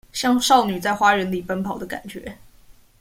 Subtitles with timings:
[0.11, 2.35] 像少女在花園裡奔跑的感覺